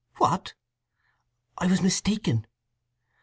[0.17, 0.55] "What!"
[1.59, 2.47] "I was mistaken."